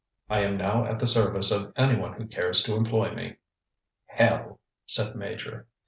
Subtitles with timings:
[0.31, 3.37] I am now at the service of anyone who cares to employ me.
[4.17, 4.47] ŌĆØ ŌĆ£Hell!
[4.53, 5.67] ŌĆØ said the Major.